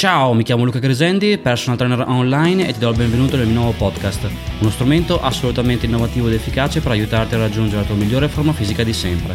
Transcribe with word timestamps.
Ciao, 0.00 0.32
mi 0.32 0.44
chiamo 0.44 0.64
Luca 0.64 0.78
Gresendi, 0.78 1.36
personal 1.36 1.76
trainer 1.76 2.06
online 2.08 2.66
e 2.66 2.72
ti 2.72 2.78
do 2.78 2.88
il 2.88 2.96
benvenuto 2.96 3.36
nel 3.36 3.44
mio 3.44 3.56
nuovo 3.56 3.72
podcast, 3.72 4.30
uno 4.60 4.70
strumento 4.70 5.20
assolutamente 5.20 5.84
innovativo 5.84 6.26
ed 6.26 6.32
efficace 6.32 6.80
per 6.80 6.92
aiutarti 6.92 7.34
a 7.34 7.38
raggiungere 7.38 7.82
la 7.82 7.86
tua 7.86 7.96
migliore 7.96 8.28
forma 8.28 8.54
fisica 8.54 8.82
di 8.82 8.94
sempre. 8.94 9.34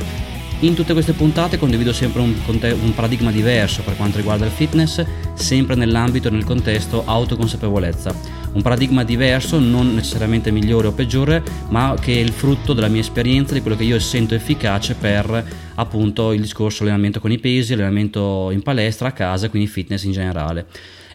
In 0.62 0.74
tutte 0.74 0.94
queste 0.94 1.14
puntate 1.14 1.60
condivido 1.60 1.94
sempre 1.94 2.24
un, 2.24 2.34
un, 2.48 2.94
paradigma 2.96 3.30
diverso 3.30 3.84
per 3.84 3.96
quanto 3.96 4.18
riguarda 4.18 4.46
il 4.46 4.52
fitness, 4.52 5.06
sempre 5.36 5.76
nell'ambito 5.76 6.30
e 6.30 6.32
nel 6.32 6.46
contesto 6.46 7.04
autoconsapevolezza. 7.06 8.16
Un 8.54 8.64
paradigma 8.64 9.04
diverso, 9.04 9.60
non 9.60 9.94
necessariamente 9.94 10.50
migliore 10.50 10.88
o 10.88 10.94
peggiore, 10.94 11.44
ma 11.70 11.96
che 12.02 12.16
è 12.16 12.20
il 12.20 12.32
frutto 12.32 12.74
della 12.74 12.88
mia 12.88 13.02
esperienza, 13.02 13.54
di 13.54 13.62
quello 13.62 13.78
che 13.78 13.84
io 13.84 14.00
sento 14.00 14.34
efficace 14.34 14.96
per 14.96 15.46
appunto 15.76 16.32
il 16.32 16.42
discorso 16.42 16.84
allenamento 16.84 17.20
con 17.20 17.32
i 17.32 17.40
pesi, 17.40 17.74
allenamento 17.74 18.50
in 18.52 18.62
palestra, 18.62 19.10
a 19.10 19.12
casa, 19.12 19.50
quindi 19.50 19.68
fitness 19.68 20.04
in 20.04 20.12
generale. 20.12 20.66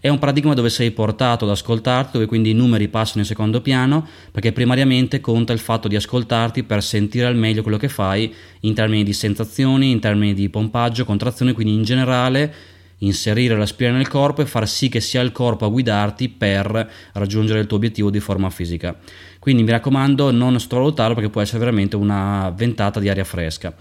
È 0.01 0.09
un 0.09 0.19
paradigma 0.19 0.55
dove 0.55 0.71
sei 0.71 0.93
portato 0.93 1.45
ad 1.45 1.51
ascoltarti, 1.51 2.13
dove 2.13 2.25
quindi 2.25 2.51
i 2.51 2.55
numeri 2.55 2.89
passano 2.89 3.21
in 3.21 3.27
secondo 3.27 3.61
piano, 3.61 4.07
perché 4.31 4.51
primariamente 4.51 5.21
conta 5.21 5.53
il 5.53 5.59
fatto 5.59 5.89
di 5.89 5.97
ascoltarti 5.97 6.63
per 6.63 6.83
sentire 6.83 7.27
al 7.27 7.37
meglio 7.37 7.61
quello 7.61 7.77
che 7.77 7.89
fai 7.89 8.33
in 8.61 8.73
termini 8.73 9.05
di 9.05 9.13
sensazioni, 9.13 9.91
in 9.91 10.01
termini 10.01 10.33
di 10.33 10.49
pompaggio, 10.49 11.05
contrazione, 11.05 11.53
quindi 11.53 11.75
in 11.75 11.83
generale 11.83 12.55
inserire 13.03 13.57
la 13.57 13.67
spina 13.67 13.93
nel 13.93 14.09
corpo 14.09 14.41
e 14.41 14.47
far 14.47 14.67
sì 14.69 14.89
che 14.89 15.01
sia 15.01 15.21
il 15.21 15.33
corpo 15.33 15.67
a 15.67 15.69
guidarti 15.69 16.29
per 16.31 16.91
raggiungere 17.13 17.61
il 17.61 17.67
tuo 17.67 17.77
obiettivo 17.77 18.11
di 18.11 18.21
forma 18.21 18.49
fisica. 18.49 18.97
Quindi 19.39 19.63
mi 19.63 19.71
raccomando, 19.71 20.31
non 20.31 20.59
sottovalutarlo 20.59 21.15
perché 21.15 21.31
può 21.31 21.41
essere 21.43 21.59
veramente 21.59 21.97
una 21.97 22.53
ventata 22.57 23.01
di 23.01 23.09
aria 23.09 23.25
fresca. 23.25 23.75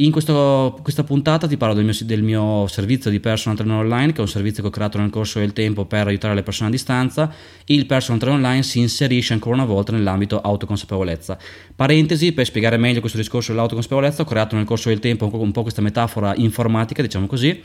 In 0.00 0.12
questo, 0.12 0.78
questa 0.80 1.02
puntata 1.02 1.48
ti 1.48 1.56
parlo 1.56 1.74
del 1.74 1.82
mio, 1.82 1.94
del 2.04 2.22
mio, 2.22 2.68
servizio 2.68 3.10
di 3.10 3.18
personal 3.18 3.56
trainer 3.56 3.78
online, 3.78 4.12
che 4.12 4.18
è 4.18 4.20
un 4.20 4.28
servizio 4.28 4.62
che 4.62 4.68
ho 4.68 4.72
creato 4.72 4.96
nel 4.96 5.10
corso 5.10 5.40
del 5.40 5.52
tempo 5.52 5.86
per 5.86 6.06
aiutare 6.06 6.36
le 6.36 6.44
persone 6.44 6.68
a 6.68 6.70
distanza. 6.70 7.34
Il 7.64 7.84
personal 7.84 8.20
trainer 8.20 8.38
online 8.38 8.62
si 8.62 8.78
inserisce 8.78 9.32
ancora 9.32 9.56
una 9.56 9.64
volta 9.64 9.90
nell'ambito 9.90 10.40
autoconsapevolezza. 10.40 11.36
Parentesi, 11.74 12.30
per 12.30 12.46
spiegare 12.46 12.76
meglio 12.76 13.00
questo 13.00 13.18
discorso 13.18 13.50
dell'autoconsapevolezza, 13.50 14.22
ho 14.22 14.24
creato 14.24 14.54
nel 14.54 14.66
corso 14.66 14.88
del 14.88 15.00
tempo 15.00 15.28
un 15.32 15.50
po', 15.50 15.62
questa 15.62 15.82
metafora 15.82 16.32
informatica, 16.36 17.02
diciamo 17.02 17.26
così 17.26 17.60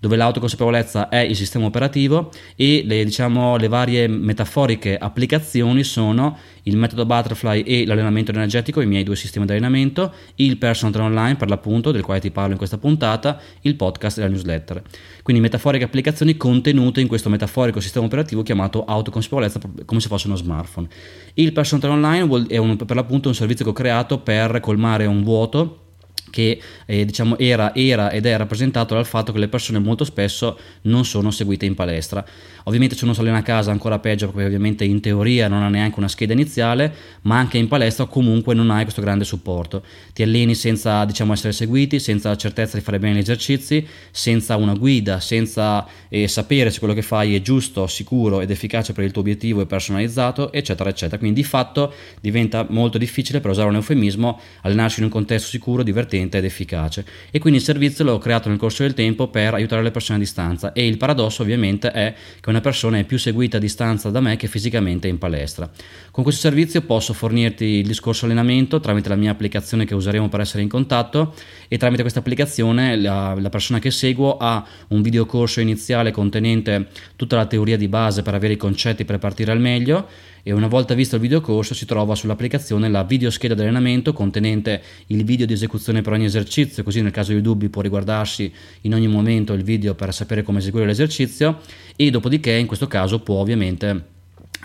dove 0.00 0.16
l'autoconsapevolezza 0.16 1.08
è 1.08 1.18
il 1.18 1.34
sistema 1.36 1.66
operativo 1.66 2.30
e 2.56 2.82
le, 2.84 3.04
diciamo, 3.04 3.56
le 3.56 3.68
varie 3.68 4.06
metaforiche 4.06 4.96
applicazioni 4.96 5.82
sono 5.82 6.36
il 6.64 6.76
metodo 6.76 7.06
Butterfly 7.06 7.62
e 7.62 7.86
l'allenamento 7.86 8.30
energetico, 8.30 8.80
i 8.80 8.86
miei 8.86 9.02
due 9.02 9.16
sistemi 9.16 9.46
di 9.46 9.52
allenamento, 9.52 10.12
il 10.36 10.58
personal 10.58 10.92
trainer 10.92 11.12
online 11.12 11.36
per 11.36 11.48
l'appunto, 11.48 11.90
del 11.90 12.02
quale 12.02 12.20
ti 12.20 12.30
parlo 12.30 12.52
in 12.52 12.58
questa 12.58 12.78
puntata, 12.78 13.40
il 13.62 13.74
podcast 13.74 14.18
e 14.18 14.20
la 14.20 14.28
newsletter. 14.28 14.82
Quindi 15.22 15.42
metaforiche 15.42 15.84
applicazioni 15.84 16.36
contenute 16.36 17.00
in 17.00 17.08
questo 17.08 17.28
metaforico 17.30 17.80
sistema 17.80 18.04
operativo 18.04 18.42
chiamato 18.42 18.84
autoconsapevolezza 18.84 19.60
come 19.84 20.00
se 20.00 20.08
fosse 20.08 20.26
uno 20.26 20.36
smartphone. 20.36 20.88
Il 21.34 21.52
personal 21.52 21.82
trainer 21.82 22.04
online 22.04 22.46
è 22.48 22.56
un, 22.58 22.76
per 22.76 22.96
l'appunto 22.96 23.28
un 23.28 23.34
servizio 23.34 23.64
che 23.64 23.70
ho 23.70 23.74
creato 23.74 24.18
per 24.18 24.60
colmare 24.60 25.06
un 25.06 25.22
vuoto 25.22 25.87
che 26.30 26.60
eh, 26.86 27.04
diciamo 27.04 27.38
era, 27.38 27.74
era, 27.74 28.10
ed 28.10 28.26
è 28.26 28.36
rappresentato 28.36 28.94
dal 28.94 29.06
fatto 29.06 29.32
che 29.32 29.38
le 29.38 29.48
persone 29.48 29.78
molto 29.78 30.04
spesso 30.04 30.58
non 30.82 31.04
sono 31.04 31.30
seguite 31.30 31.66
in 31.66 31.74
palestra. 31.74 32.24
Ovviamente 32.64 32.96
se 32.96 33.04
uno 33.04 33.14
si 33.14 33.26
a 33.26 33.42
casa 33.42 33.70
ancora 33.70 33.98
peggio 33.98 34.26
perché 34.26 34.44
ovviamente 34.44 34.84
in 34.84 35.00
teoria 35.00 35.48
non 35.48 35.62
ha 35.62 35.70
neanche 35.70 35.98
una 35.98 36.08
scheda 36.08 36.34
iniziale, 36.34 36.94
ma 37.22 37.38
anche 37.38 37.56
in 37.56 37.66
palestra 37.66 38.04
comunque 38.04 38.54
non 38.54 38.70
hai 38.70 38.82
questo 38.82 39.00
grande 39.00 39.24
supporto. 39.24 39.82
Ti 40.12 40.22
alleni 40.22 40.54
senza 40.54 41.04
diciamo, 41.06 41.32
essere 41.32 41.52
seguiti, 41.52 41.98
senza 41.98 42.28
la 42.28 42.36
certezza 42.36 42.76
di 42.76 42.82
fare 42.82 42.98
bene 42.98 43.14
gli 43.14 43.20
esercizi, 43.20 43.86
senza 44.10 44.56
una 44.56 44.74
guida, 44.74 45.18
senza 45.18 45.86
eh, 46.10 46.28
sapere 46.28 46.70
se 46.70 46.78
quello 46.78 46.92
che 46.92 47.00
fai 47.00 47.34
è 47.34 47.40
giusto, 47.40 47.86
sicuro 47.86 48.42
ed 48.42 48.50
efficace 48.50 48.92
per 48.92 49.04
il 49.04 49.12
tuo 49.12 49.22
obiettivo 49.22 49.62
e 49.62 49.66
personalizzato, 49.66 50.52
eccetera, 50.52 50.90
eccetera. 50.90 51.16
Quindi 51.16 51.40
di 51.40 51.46
fatto 51.46 51.94
diventa 52.20 52.66
molto 52.68 52.98
difficile, 52.98 53.40
per 53.40 53.50
usare 53.50 53.68
un 53.68 53.76
eufemismo, 53.76 54.38
allenarsi 54.62 54.98
in 54.98 55.06
un 55.06 55.10
contesto 55.10 55.48
sicuro, 55.48 55.82
divertente 55.82 56.17
ed 56.20 56.44
efficace. 56.44 57.04
E 57.30 57.38
quindi 57.38 57.58
il 57.58 57.64
servizio 57.64 58.04
l'ho 58.04 58.18
creato 58.18 58.48
nel 58.48 58.58
corso 58.58 58.82
del 58.82 58.94
tempo 58.94 59.28
per 59.28 59.54
aiutare 59.54 59.82
le 59.82 59.90
persone 59.90 60.18
a 60.18 60.20
distanza 60.20 60.72
e 60.72 60.86
il 60.86 60.96
paradosso 60.96 61.42
ovviamente 61.42 61.90
è 61.90 62.14
che 62.40 62.48
una 62.50 62.60
persona 62.60 62.98
è 62.98 63.04
più 63.04 63.18
seguita 63.18 63.56
a 63.56 63.60
distanza 63.60 64.10
da 64.10 64.20
me 64.20 64.36
che 64.36 64.48
fisicamente 64.48 65.08
in 65.08 65.18
palestra. 65.18 65.70
Con 66.10 66.24
questo 66.24 66.42
servizio 66.42 66.80
posso 66.82 67.12
fornirti 67.12 67.64
il 67.64 67.86
discorso 67.86 68.24
allenamento 68.24 68.80
tramite 68.80 69.08
la 69.08 69.16
mia 69.16 69.30
applicazione 69.30 69.84
che 69.84 69.94
useremo 69.94 70.28
per 70.28 70.40
essere 70.40 70.62
in 70.62 70.68
contatto 70.68 71.34
e 71.68 71.78
tramite 71.78 72.02
questa 72.02 72.20
applicazione 72.20 72.96
la, 72.96 73.34
la 73.38 73.48
persona 73.48 73.78
che 73.78 73.90
seguo 73.90 74.36
ha 74.36 74.66
un 74.88 75.02
videocorso 75.02 75.60
iniziale 75.60 76.10
contenente 76.10 76.88
tutta 77.16 77.36
la 77.36 77.46
teoria 77.46 77.76
di 77.76 77.88
base 77.88 78.22
per 78.22 78.34
avere 78.34 78.54
i 78.54 78.56
concetti 78.56 79.04
per 79.04 79.18
partire 79.18 79.52
al 79.52 79.60
meglio 79.60 80.06
e 80.42 80.52
una 80.52 80.66
volta 80.66 80.94
visto 80.94 81.16
il 81.16 81.20
videocorso 81.20 81.74
si 81.74 81.84
trova 81.84 82.14
sull'applicazione 82.14 82.88
la 82.88 83.04
videoscheda 83.04 83.54
di 83.54 83.60
allenamento 83.60 84.12
contenente 84.12 84.82
il 85.08 85.24
video 85.24 85.46
di 85.46 85.52
esecuzione 85.52 86.00
per 86.08 86.16
ogni 86.16 86.24
esercizio, 86.24 86.82
così 86.82 87.02
nel 87.02 87.10
caso 87.10 87.32
di 87.32 87.42
dubbi 87.42 87.68
può 87.68 87.82
riguardarsi 87.82 88.50
in 88.82 88.94
ogni 88.94 89.08
momento 89.08 89.52
il 89.52 89.62
video 89.62 89.94
per 89.94 90.14
sapere 90.14 90.42
come 90.42 90.58
eseguire 90.58 90.86
l'esercizio 90.86 91.60
e 91.96 92.10
dopodiché 92.10 92.52
in 92.52 92.66
questo 92.66 92.86
caso 92.86 93.20
può 93.20 93.36
ovviamente 93.36 94.16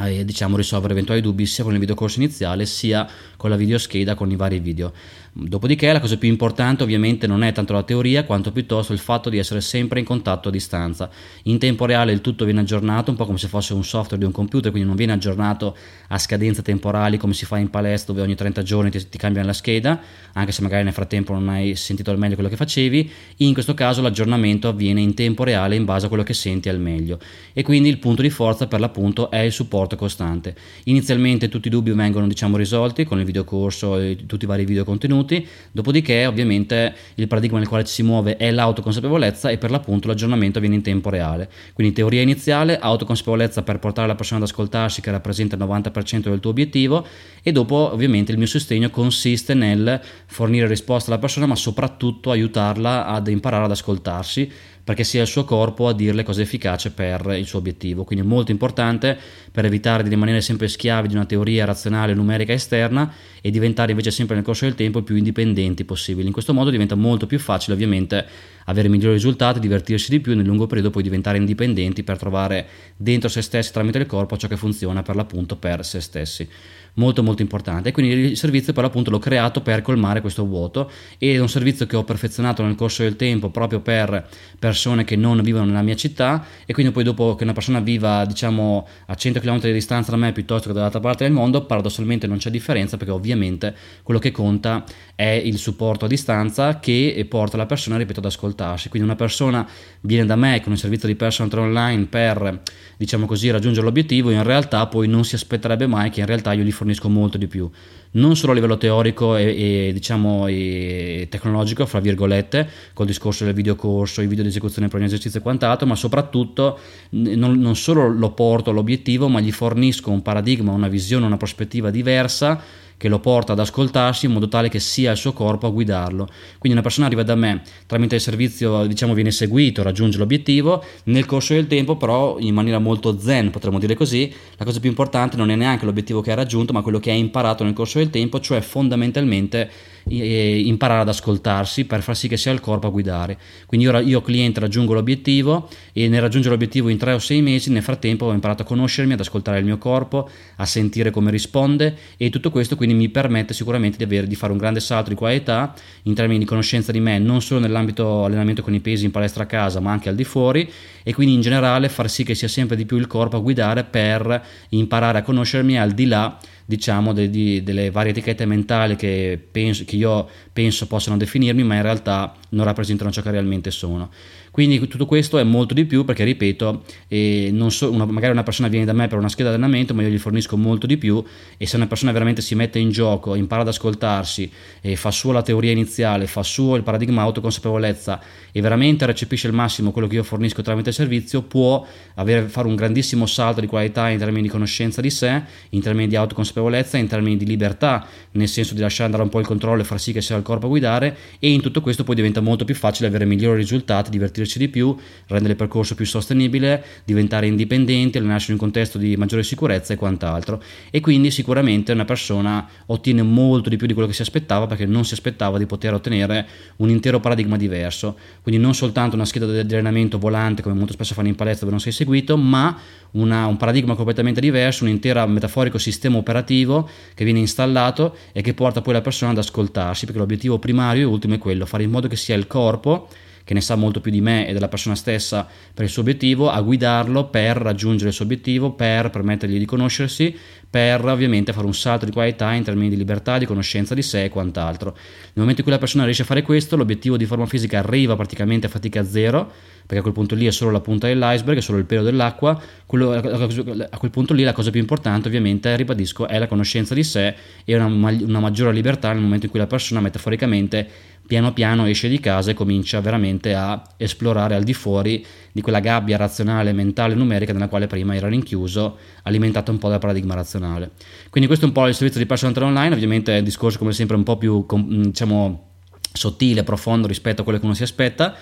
eh, 0.07 0.25
diciamo 0.25 0.57
risolvere 0.57 0.93
eventuali 0.93 1.21
dubbi 1.21 1.45
sia 1.45 1.63
con 1.63 1.73
il 1.73 1.79
videocorso 1.79 2.19
iniziale 2.19 2.65
sia 2.65 3.07
con 3.37 3.49
la 3.49 3.55
videoscheda 3.55 4.15
con 4.15 4.31
i 4.31 4.35
vari 4.35 4.59
video. 4.59 4.93
Dopodiché 5.35 5.91
la 5.91 5.99
cosa 5.99 6.15
più 6.17 6.29
importante 6.29 6.83
ovviamente 6.83 7.25
non 7.25 7.41
è 7.41 7.51
tanto 7.51 7.73
la 7.73 7.81
teoria 7.81 8.23
quanto 8.23 8.51
piuttosto 8.51 8.93
il 8.93 8.99
fatto 8.99 9.31
di 9.31 9.39
essere 9.39 9.61
sempre 9.61 9.97
in 9.97 10.05
contatto 10.05 10.49
a 10.49 10.51
distanza. 10.51 11.09
In 11.43 11.57
tempo 11.57 11.85
reale 11.85 12.11
il 12.11 12.21
tutto 12.21 12.45
viene 12.45 12.59
aggiornato 12.59 13.09
un 13.09 13.17
po' 13.17 13.25
come 13.25 13.39
se 13.39 13.47
fosse 13.47 13.73
un 13.73 13.83
software 13.83 14.19
di 14.19 14.25
un 14.25 14.31
computer, 14.31 14.69
quindi 14.69 14.87
non 14.87 14.95
viene 14.95 15.13
aggiornato 15.13 15.75
a 16.09 16.19
scadenze 16.19 16.61
temporali 16.61 17.17
come 17.17 17.33
si 17.33 17.45
fa 17.45 17.57
in 17.57 17.71
palestra 17.71 18.13
dove 18.13 18.23
ogni 18.23 18.35
30 18.35 18.61
giorni 18.61 18.91
ti, 18.91 19.09
ti 19.09 19.17
cambiano 19.17 19.47
la 19.47 19.53
scheda, 19.53 19.99
anche 20.33 20.51
se 20.51 20.61
magari 20.61 20.83
nel 20.83 20.93
frattempo 20.93 21.33
non 21.33 21.49
hai 21.49 21.75
sentito 21.75 22.11
al 22.11 22.19
meglio 22.19 22.35
quello 22.35 22.49
che 22.49 22.55
facevi. 22.55 23.11
In 23.37 23.53
questo 23.53 23.73
caso 23.73 24.03
l'aggiornamento 24.03 24.67
avviene 24.67 25.01
in 25.01 25.15
tempo 25.15 25.43
reale 25.43 25.75
in 25.75 25.83
base 25.83 26.05
a 26.05 26.09
quello 26.09 26.23
che 26.23 26.35
senti 26.35 26.69
al 26.69 26.79
meglio. 26.79 27.17
E 27.53 27.63
quindi 27.63 27.89
il 27.89 27.97
punto 27.97 28.21
di 28.21 28.29
forza 28.29 28.67
per 28.67 28.79
l'appunto 28.79 29.31
è 29.31 29.39
il 29.39 29.51
supporto 29.51 29.92
costante. 29.95 30.55
Inizialmente 30.85 31.49
tutti 31.49 31.67
i 31.67 31.71
dubbi 31.71 31.91
vengono 31.91 32.27
diciamo 32.27 32.57
risolti 32.57 33.03
con 33.03 33.19
il 33.19 33.25
videocorso 33.25 33.97
e 33.97 34.17
tutti 34.25 34.45
i 34.45 34.47
vari 34.47 34.65
video 34.65 34.83
contenuti 34.83 35.45
dopodiché 35.71 36.25
ovviamente 36.25 36.93
il 37.15 37.27
paradigma 37.27 37.57
nel 37.57 37.67
quale 37.67 37.83
ci 37.85 37.93
si 37.93 38.03
muove 38.03 38.37
è 38.37 38.51
l'autoconsapevolezza 38.51 39.49
e 39.49 39.57
per 39.57 39.71
l'appunto 39.71 40.07
l'aggiornamento 40.07 40.57
avviene 40.57 40.77
in 40.77 40.83
tempo 40.83 41.09
reale. 41.09 41.49
Quindi 41.73 41.93
teoria 41.93 42.21
iniziale, 42.21 42.77
autoconsapevolezza 42.77 43.63
per 43.63 43.79
portare 43.79 44.07
la 44.07 44.15
persona 44.15 44.41
ad 44.41 44.47
ascoltarsi 44.47 45.01
che 45.01 45.11
rappresenta 45.11 45.55
il 45.55 45.63
90% 45.63 46.29
del 46.29 46.39
tuo 46.39 46.51
obiettivo 46.51 47.05
e 47.41 47.51
dopo 47.51 47.91
ovviamente 47.91 48.31
il 48.31 48.37
mio 48.37 48.47
sostegno 48.47 48.89
consiste 48.89 49.53
nel 49.53 49.99
fornire 50.25 50.67
risposta 50.67 51.11
alla 51.11 51.19
persona 51.19 51.45
ma 51.45 51.55
soprattutto 51.55 52.31
aiutarla 52.31 53.05
ad 53.05 53.27
imparare 53.27 53.65
ad 53.65 53.71
ascoltarsi 53.71 54.51
perché 54.83 55.03
sia 55.03 55.21
il 55.21 55.27
suo 55.27 55.45
corpo 55.45 55.87
a 55.87 55.93
dirle 55.93 56.23
cosa 56.23 56.41
è 56.41 56.43
efficace 56.43 56.91
per 56.91 57.33
il 57.37 57.45
suo 57.45 57.59
obiettivo. 57.59 58.03
Quindi 58.03 58.25
è 58.25 58.27
molto 58.27 58.51
importante 58.51 59.17
per 59.49 59.63
evitare 59.63 59.72
di 59.79 60.09
rimanere 60.09 60.41
sempre 60.41 60.67
schiavi 60.67 61.07
di 61.07 61.15
una 61.15 61.25
teoria 61.25 61.65
razionale 61.65 62.13
numerica 62.13 62.53
esterna 62.53 63.11
e 63.41 63.51
diventare 63.51 63.91
invece 63.91 64.11
sempre 64.11 64.35
nel 64.35 64.43
corso 64.43 64.65
del 64.65 64.75
tempo 64.75 65.01
più 65.01 65.15
indipendenti 65.15 65.85
possibili. 65.85 66.27
In 66.27 66.33
questo 66.33 66.53
modo 66.53 66.69
diventa 66.69 66.95
molto 66.95 67.25
più 67.25 67.39
facile 67.39 67.73
ovviamente 67.73 68.25
avere 68.65 68.87
migliori 68.87 69.13
risultati, 69.13 69.59
divertirsi 69.59 70.09
di 70.09 70.19
più 70.19 70.31
e 70.31 70.35
nel 70.35 70.45
lungo 70.45 70.67
periodo 70.67 70.89
poi 70.89 71.03
diventare 71.03 71.37
indipendenti 71.37 72.03
per 72.03 72.17
trovare 72.17 72.67
dentro 72.95 73.29
se 73.29 73.41
stessi 73.41 73.71
tramite 73.71 73.97
il 73.97 74.05
corpo 74.05 74.37
ciò 74.37 74.47
che 74.47 74.57
funziona 74.57 75.03
per 75.03 75.15
l'appunto 75.15 75.55
per 75.57 75.85
se 75.85 75.99
stessi 76.01 76.47
molto 76.95 77.23
molto 77.23 77.41
importante. 77.41 77.91
Quindi 77.91 78.13
il 78.13 78.37
servizio 78.37 78.73
per 78.73 78.83
l'appunto 78.83 79.09
l'ho 79.09 79.19
creato 79.19 79.61
per 79.61 79.81
colmare 79.81 80.21
questo 80.21 80.45
vuoto 80.45 80.91
e 81.17 81.33
è 81.33 81.39
un 81.39 81.49
servizio 81.49 81.85
che 81.85 81.95
ho 81.95 82.03
perfezionato 82.03 82.63
nel 82.63 82.75
corso 82.75 83.03
del 83.03 83.15
tempo 83.15 83.49
proprio 83.49 83.79
per 83.79 84.27
persone 84.59 85.03
che 85.03 85.15
non 85.15 85.41
vivono 85.41 85.65
nella 85.65 85.81
mia 85.81 85.95
città 85.95 86.45
e 86.65 86.73
quindi 86.73 86.91
poi 86.91 87.03
dopo 87.03 87.35
che 87.35 87.43
una 87.43 87.53
persona 87.53 87.79
viva 87.79 88.25
diciamo 88.25 88.87
a 89.07 89.15
100 89.15 89.39
km 89.39 89.59
di 89.61 89.73
distanza 89.73 90.11
da 90.11 90.17
me 90.17 90.31
piuttosto 90.31 90.67
che 90.67 90.73
dall'altra 90.73 90.99
parte 90.99 91.23
del 91.23 91.33
mondo 91.33 91.65
paradossalmente 91.65 92.27
non 92.27 92.37
c'è 92.37 92.49
differenza 92.49 92.97
perché 92.97 93.11
ovviamente 93.11 93.75
quello 94.03 94.19
che 94.19 94.31
conta 94.31 94.83
è 95.15 95.41
il 95.43 95.57
supporto 95.57 96.05
a 96.05 96.07
distanza 96.07 96.79
che 96.79 97.25
porta 97.29 97.57
la 97.57 97.65
persona 97.65 97.97
ripeto 97.97 98.19
ad 98.19 98.25
ascoltarsi. 98.25 98.89
Quindi 98.89 99.07
una 99.07 99.17
persona 99.17 99.67
viene 100.01 100.25
da 100.25 100.35
me 100.35 100.59
con 100.61 100.71
un 100.71 100.77
servizio 100.77 101.07
di 101.07 101.15
personal 101.15 101.51
trainer 101.51 101.69
online 101.69 102.05
per 102.05 102.61
diciamo 102.97 103.25
così 103.25 103.49
raggiungere 103.49 103.85
l'obiettivo 103.85 104.29
in 104.29 104.43
realtà 104.43 104.85
poi 104.87 105.07
non 105.07 105.25
si 105.25 105.35
aspetterebbe 105.35 105.87
mai 105.87 106.09
che 106.09 106.21
in 106.21 106.25
realtà 106.25 106.53
io 106.53 106.63
gli 106.63 106.71
molto 107.09 107.37
di 107.37 107.47
più, 107.47 107.69
non 108.11 108.35
solo 108.35 108.51
a 108.51 108.55
livello 108.55 108.77
teorico 108.77 109.35
e, 109.35 109.87
e 109.87 109.93
diciamo 109.93 110.47
e 110.47 111.27
tecnologico, 111.29 111.85
fra 111.85 111.99
virgolette, 111.99 112.69
col 112.93 113.05
discorso 113.05 113.45
del 113.45 113.53
videocorso, 113.53 114.21
i 114.21 114.27
video 114.27 114.43
di 114.43 114.49
esecuzione 114.49 114.87
per 114.87 114.97
ogni 114.97 115.05
esercizio 115.05 115.39
e 115.39 115.43
quant'altro, 115.43 115.87
ma 115.87 115.95
soprattutto 115.95 116.79
non, 117.09 117.59
non 117.59 117.75
solo 117.75 118.07
lo 118.07 118.31
porto 118.31 118.69
all'obiettivo, 118.69 119.27
ma 119.27 119.39
gli 119.39 119.51
fornisco 119.51 120.11
un 120.11 120.21
paradigma, 120.21 120.71
una 120.71 120.87
visione, 120.87 121.25
una 121.25 121.37
prospettiva 121.37 121.89
diversa 121.89 122.61
che 123.03 123.09
lo 123.09 123.19
porta 123.19 123.51
ad 123.51 123.59
ascoltarsi 123.59 124.27
in 124.27 124.31
modo 124.31 124.47
tale 124.47 124.69
che 124.69 124.79
sia 124.79 125.11
il 125.11 125.17
suo 125.17 125.33
corpo 125.33 125.67
a 125.67 125.69
guidarlo. 125.69 126.25
Quindi 126.57 126.71
una 126.71 126.81
persona 126.81 127.07
arriva 127.07 127.23
da 127.23 127.35
me 127.35 127.61
tramite 127.85 128.15
il 128.15 128.21
servizio, 128.21 128.85
diciamo, 128.85 129.13
viene 129.13 129.29
seguito, 129.29 129.83
raggiunge 129.83 130.17
l'obiettivo, 130.17 130.81
nel 131.05 131.25
corso 131.25 131.53
del 131.53 131.67
tempo 131.67 131.97
però 131.97 132.37
in 132.39 132.53
maniera 132.53 132.79
molto 132.79 133.19
zen, 133.19 133.49
potremmo 133.49 133.77
dire 133.77 133.95
così, 133.95 134.33
la 134.55 134.63
cosa 134.63 134.79
più 134.79 134.87
importante 134.87 135.35
non 135.35 135.51
è 135.51 135.55
neanche 135.57 135.83
l'obiettivo 135.83 136.21
che 136.21 136.31
ha 136.31 136.35
raggiunto, 136.35 136.71
ma 136.71 136.81
quello 136.81 137.01
che 137.01 137.11
ha 137.11 137.13
imparato 137.13 137.65
nel 137.65 137.73
corso 137.73 137.97
del 137.97 138.09
tempo, 138.09 138.39
cioè 138.39 138.61
fondamentalmente 138.61 139.69
imparare 140.05 141.01
ad 141.01 141.09
ascoltarsi 141.09 141.85
per 141.85 142.01
far 142.01 142.15
sì 142.15 142.27
che 142.27 142.37
sia 142.37 142.51
il 142.51 142.59
corpo 142.59 142.87
a 142.87 142.89
guidare. 142.89 143.37
Quindi 143.65 143.87
io, 143.87 143.99
io 143.99 144.21
cliente 144.21 144.59
raggiungo 144.59 144.93
l'obiettivo 144.93 145.69
e 145.93 146.07
nel 146.07 146.21
raggiungere 146.21 146.53
l'obiettivo 146.53 146.89
in 146.89 146.97
tre 146.97 147.13
o 147.13 147.19
sei 147.19 147.41
mesi, 147.41 147.71
nel 147.71 147.83
frattempo 147.83 148.25
ho 148.25 148.33
imparato 148.33 148.63
a 148.63 148.65
conoscermi, 148.65 149.13
ad 149.13 149.19
ascoltare 149.19 149.59
il 149.59 149.65
mio 149.65 149.77
corpo, 149.77 150.29
a 150.57 150.65
sentire 150.65 151.11
come 151.11 151.31
risponde 151.31 151.95
e 152.17 152.29
tutto 152.29 152.51
questo 152.51 152.75
quindi 152.75 152.95
mi 152.95 153.09
permette 153.09 153.53
sicuramente 153.53 153.97
di, 153.97 154.03
avere, 154.03 154.27
di 154.27 154.35
fare 154.35 154.51
un 154.51 154.57
grande 154.57 154.79
salto 154.79 155.09
di 155.09 155.15
qualità 155.15 155.73
in 156.03 156.13
termini 156.13 156.39
di 156.39 156.45
conoscenza 156.45 156.91
di 156.91 156.99
me, 156.99 157.19
non 157.19 157.41
solo 157.41 157.59
nell'ambito 157.59 158.25
allenamento 158.25 158.61
con 158.61 158.73
i 158.73 158.79
pesi 158.79 159.05
in 159.05 159.11
palestra 159.11 159.43
a 159.43 159.47
casa, 159.47 159.79
ma 159.79 159.91
anche 159.91 160.09
al 160.09 160.15
di 160.15 160.23
fuori 160.23 160.69
e 161.03 161.13
quindi 161.13 161.33
in 161.33 161.41
generale 161.41 161.89
far 161.89 162.09
sì 162.09 162.23
che 162.23 162.35
sia 162.35 162.47
sempre 162.47 162.75
di 162.75 162.85
più 162.85 162.97
il 162.97 163.07
corpo 163.07 163.37
a 163.37 163.39
guidare 163.39 163.83
per 163.83 164.45
imparare 164.69 165.19
a 165.19 165.21
conoscermi 165.21 165.79
al 165.79 165.91
di 165.91 166.05
là 166.05 166.37
diciamo 166.65 167.13
de, 167.13 167.29
de, 167.29 167.63
delle 167.63 167.91
varie 167.91 168.11
etichette 168.11 168.45
mentali 168.45 168.95
che, 168.95 169.39
penso, 169.51 169.83
che 169.85 169.95
io 169.95 170.27
penso 170.51 170.87
possano 170.87 171.17
definirmi 171.17 171.63
ma 171.63 171.75
in 171.75 171.81
realtà 171.81 172.35
non 172.53 172.65
rappresentano 172.65 173.11
ciò 173.11 173.21
che 173.21 173.31
realmente 173.31 173.71
sono. 173.71 174.09
Quindi 174.51 174.87
tutto 174.87 175.05
questo 175.07 175.39
è 175.39 175.43
molto 175.43 175.73
di 175.73 175.85
più 175.85 176.05
perché, 176.05 176.23
ripeto, 176.23 176.83
eh, 177.07 177.53
so, 177.67 177.91
una, 177.91 178.05
magari 178.05 178.31
una 178.31 178.43
persona 178.43 178.67
viene 178.67 178.85
da 178.85 178.93
me 178.93 179.07
per 179.07 179.17
una 179.17 179.29
scheda 179.29 179.49
di 179.49 179.55
allenamento, 179.55 179.95
ma 179.95 180.03
io 180.03 180.09
gli 180.09 180.19
fornisco 180.19 180.57
molto 180.57 180.85
di 180.85 180.97
più 180.97 181.23
e 181.57 181.65
se 181.65 181.75
una 181.75 181.87
persona 181.87 182.11
veramente 182.11 182.41
si 182.41 182.53
mette 182.53 182.77
in 182.77 182.91
gioco, 182.91 183.33
impara 183.33 183.63
ad 183.63 183.69
ascoltarsi, 183.69 184.51
e 184.79 184.95
fa 184.95 185.09
suo 185.09 185.31
la 185.31 185.41
teoria 185.41 185.71
iniziale, 185.71 186.27
fa 186.27 186.43
suo 186.43 186.75
il 186.75 186.83
paradigma 186.83 187.23
autoconsapevolezza 187.23 188.21
e 188.51 188.61
veramente 188.61 189.07
recepisce 189.07 189.47
il 189.47 189.53
massimo 189.53 189.91
quello 189.91 190.07
che 190.07 190.15
io 190.15 190.23
fornisco 190.23 190.61
tramite 190.61 190.89
il 190.89 190.95
servizio, 190.95 191.41
può 191.41 191.83
avere, 192.15 192.47
fare 192.47 192.67
un 192.67 192.75
grandissimo 192.75 193.25
salto 193.25 193.59
di 193.59 193.65
qualità 193.65 194.09
in 194.09 194.19
termini 194.19 194.43
di 194.43 194.49
conoscenza 194.49 195.01
di 195.01 195.09
sé, 195.09 195.41
in 195.69 195.81
termini 195.81 196.07
di 196.07 196.15
autoconsapevolezza, 196.15 196.97
in 196.97 197.07
termini 197.07 197.37
di 197.37 197.45
libertà, 197.45 198.05
nel 198.31 198.47
senso 198.47 198.75
di 198.75 198.81
lasciare 198.81 199.05
andare 199.05 199.23
un 199.23 199.29
po' 199.29 199.39
il 199.39 199.47
controllo 199.47 199.81
e 199.81 199.85
far 199.85 199.99
sì 199.99 200.11
che 200.11 200.21
sia 200.21 200.35
il 200.35 200.43
corpo 200.43 200.67
a 200.67 200.69
guidare 200.69 201.17
e 201.39 201.51
in 201.51 201.61
tutto 201.61 201.81
questo 201.81 202.03
poi 202.03 202.13
diventa 202.13 202.41
molto 202.43 202.65
più 202.65 202.75
facile 202.75 203.07
avere 203.07 203.25
migliori 203.25 203.57
risultati, 203.57 204.09
divertirsi 204.09 204.59
di 204.59 204.67
più, 204.67 204.95
rendere 205.27 205.53
il 205.53 205.57
percorso 205.57 205.95
più 205.95 206.05
sostenibile, 206.05 206.83
diventare 207.05 207.47
indipendenti, 207.47 208.17
allenarsi 208.17 208.51
in 208.51 208.53
un 208.53 208.59
contesto 208.59 208.97
di 208.97 209.15
maggiore 209.17 209.43
sicurezza 209.43 209.93
e 209.93 209.95
quant'altro. 209.95 210.61
E 210.91 210.99
quindi 210.99 211.31
sicuramente 211.31 211.91
una 211.91 212.05
persona 212.05 212.67
ottiene 212.87 213.23
molto 213.23 213.69
di 213.69 213.77
più 213.77 213.87
di 213.87 213.93
quello 213.93 214.07
che 214.07 214.13
si 214.13 214.21
aspettava 214.21 214.67
perché 214.67 214.85
non 214.85 215.05
si 215.05 215.13
aspettava 215.13 215.57
di 215.57 215.65
poter 215.65 215.93
ottenere 215.93 216.47
un 216.77 216.89
intero 216.89 217.19
paradigma 217.19 217.57
diverso. 217.57 218.17
Quindi 218.41 218.61
non 218.61 218.75
soltanto 218.75 219.15
una 219.15 219.25
scheda 219.25 219.45
di 219.63 219.73
allenamento 219.73 220.19
volante 220.19 220.61
come 220.61 220.75
molto 220.75 220.93
spesso 220.93 221.13
fanno 221.13 221.29
in 221.29 221.35
palestra 221.35 221.61
dove 221.61 221.71
non 221.71 221.79
sei 221.79 221.91
seguito, 221.91 222.37
ma 222.37 222.77
una, 223.11 223.45
un 223.47 223.57
paradigma 223.57 223.95
completamente 223.95 224.41
diverso, 224.41 224.83
un 224.83 224.89
intero 224.89 225.25
metaforico 225.27 225.77
sistema 225.77 226.17
operativo 226.17 226.89
che 227.13 227.23
viene 227.23 227.39
installato 227.39 228.15
e 228.31 228.41
che 228.41 228.53
porta 228.53 228.81
poi 228.81 228.93
la 228.93 229.01
persona 229.01 229.31
ad 229.31 229.37
ascoltarsi 229.37 230.05
perché 230.05 230.19
l'obiettivo 230.19 230.59
primario 230.59 231.03
e 231.03 231.05
ultimo 231.05 231.35
è 231.35 231.37
quello, 231.37 231.65
fare 231.65 231.83
in 231.83 231.91
modo 231.91 232.07
che 232.07 232.15
sia 232.15 232.32
il 232.35 232.47
corpo 232.47 233.07
che 233.43 233.53
ne 233.53 233.61
sa 233.61 233.75
molto 233.75 233.99
più 233.99 234.11
di 234.11 234.21
me 234.21 234.47
e 234.47 234.53
della 234.53 234.69
persona 234.69 234.95
stessa 234.95 235.47
per 235.73 235.83
il 235.83 235.89
suo 235.89 236.01
obiettivo, 236.01 236.49
a 236.49 236.61
guidarlo 236.61 237.25
per 237.25 237.57
raggiungere 237.57 238.09
il 238.09 238.15
suo 238.15 238.25
obiettivo, 238.25 238.71
per 238.71 239.09
permettergli 239.09 239.57
di 239.57 239.65
conoscersi, 239.65 240.35
per 240.69 241.05
ovviamente 241.05 241.53
fare 241.53 241.65
un 241.65 241.73
salto 241.73 242.05
di 242.05 242.11
qualità 242.11 242.51
in 242.53 242.63
termini 242.63 242.89
di 242.89 242.97
libertà, 242.97 243.37
di 243.37 243.45
conoscenza 243.45 243.93
di 243.93 244.01
sé 244.01 244.23
e 244.23 244.29
quant'altro. 244.29 244.91
Nel 244.91 245.31
momento 245.35 245.59
in 245.59 245.63
cui 245.63 245.71
la 245.71 245.79
persona 245.79 246.05
riesce 246.05 246.23
a 246.23 246.25
fare 246.25 246.41
questo, 246.41 246.75
l'obiettivo 246.75 247.17
di 247.17 247.25
forma 247.25 247.45
fisica 247.45 247.79
arriva 247.79 248.15
praticamente 248.15 248.67
a 248.67 248.69
fatica 248.69 249.03
zero, 249.03 249.51
perché 249.81 249.97
a 249.97 250.01
quel 250.01 250.13
punto 250.13 250.33
lì 250.33 250.45
è 250.45 250.51
solo 250.51 250.71
la 250.71 250.79
punta 250.79 251.07
dell'iceberg, 251.07 251.57
è 251.57 251.61
solo 251.61 251.77
il 251.77 251.85
pelo 251.85 252.01
dell'acqua, 252.01 252.59
Quello, 252.85 253.11
a 253.11 253.97
quel 253.97 254.11
punto 254.11 254.33
lì 254.33 254.43
la 254.43 254.53
cosa 254.53 254.69
più 254.69 254.79
importante 254.79 255.27
ovviamente, 255.27 255.75
ribadisco, 255.75 256.27
è 256.27 256.37
la 256.39 256.47
conoscenza 256.47 256.93
di 256.93 257.03
sé 257.03 257.35
e 257.65 257.75
una, 257.75 257.85
una 257.85 258.39
maggiore 258.39 258.71
libertà 258.71 259.11
nel 259.11 259.21
momento 259.21 259.45
in 259.45 259.51
cui 259.51 259.59
la 259.59 259.67
persona 259.67 259.99
metaforicamente 259.99 260.87
piano 261.25 261.53
piano 261.53 261.85
esce 261.85 262.09
di 262.09 262.19
casa 262.19 262.51
e 262.51 262.53
comincia 262.53 262.99
veramente 262.99 263.53
a 263.53 263.81
esplorare 263.97 264.55
al 264.55 264.63
di 264.63 264.73
fuori 264.73 265.25
di 265.51 265.61
quella 265.61 265.79
gabbia 265.79 266.17
razionale, 266.17 266.73
mentale, 266.73 267.15
numerica 267.15 267.53
nella 267.53 267.67
quale 267.67 267.87
prima 267.87 268.15
era 268.15 268.27
rinchiuso, 268.27 268.97
alimentata 269.23 269.71
un 269.71 269.77
po' 269.77 269.89
dal 269.89 269.99
paradigma 269.99 270.35
razionale. 270.35 270.91
Quindi 271.29 271.47
questo 271.47 271.65
è 271.65 271.67
un 271.69 271.73
po' 271.73 271.87
il 271.87 271.93
servizio 271.93 272.19
di 272.19 272.25
personal 272.25 272.53
trainer 272.53 272.75
online, 272.75 272.95
ovviamente 272.95 273.35
è 273.35 273.37
un 273.39 273.43
discorso 273.43 273.77
come 273.77 273.93
sempre 273.93 274.15
un 274.15 274.23
po' 274.23 274.37
più 274.37 274.65
diciamo 274.67 275.69
sottile, 276.11 276.63
profondo 276.63 277.07
rispetto 277.07 277.41
a 277.41 277.43
quello 277.43 277.59
che 277.59 277.65
uno 277.65 277.73
si 277.73 277.83
aspetta, 277.83 278.35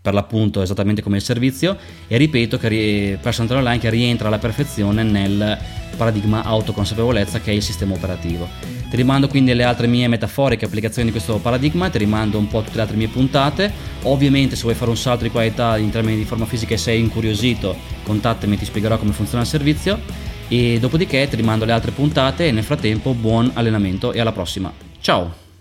per 0.00 0.14
l'appunto 0.14 0.62
esattamente 0.62 1.02
come 1.02 1.16
il 1.16 1.22
servizio 1.22 1.76
e 2.08 2.16
ripeto 2.16 2.58
che 2.58 3.18
personal 3.20 3.48
trainer 3.48 3.66
online 3.66 3.82
che 3.82 3.90
rientra 3.90 4.28
alla 4.28 4.38
perfezione 4.38 5.02
nel 5.02 5.58
paradigma 5.96 6.42
autoconsapevolezza 6.42 7.40
che 7.40 7.50
è 7.50 7.54
il 7.54 7.62
sistema 7.62 7.94
operativo. 7.94 8.48
Ti 8.90 8.96
rimando 8.96 9.28
quindi 9.28 9.50
alle 9.50 9.62
altre 9.62 9.86
mie 9.86 10.08
metaforiche 10.08 10.64
applicazioni 10.64 11.08
di 11.08 11.12
questo 11.12 11.38
paradigma, 11.38 11.90
ti 11.90 11.98
rimando 11.98 12.38
un 12.38 12.48
po' 12.48 12.58
a 12.58 12.62
tutte 12.62 12.76
le 12.76 12.82
altre 12.82 12.96
mie 12.96 13.08
puntate. 13.08 13.70
Ovviamente 14.02 14.56
se 14.56 14.62
vuoi 14.62 14.74
fare 14.74 14.90
un 14.90 14.96
salto 14.96 15.22
di 15.22 15.30
qualità 15.30 15.76
in 15.76 15.90
termini 15.90 16.16
di 16.16 16.24
forma 16.24 16.46
fisica 16.46 16.74
e 16.74 16.78
sei 16.78 16.98
incuriosito, 17.00 17.76
contattami 18.02 18.54
e 18.54 18.58
ti 18.58 18.64
spiegherò 18.64 18.98
come 18.98 19.12
funziona 19.12 19.42
il 19.42 19.48
servizio. 19.48 20.00
E 20.48 20.78
dopodiché 20.80 21.28
ti 21.28 21.36
rimando 21.36 21.62
alle 21.62 21.74
altre 21.74 21.92
puntate 21.92 22.48
e 22.48 22.50
nel 22.50 22.64
frattempo 22.64 23.14
buon 23.14 23.50
allenamento 23.54 24.12
e 24.12 24.18
alla 24.18 24.32
prossima. 24.32 24.72
Ciao! 25.00 25.49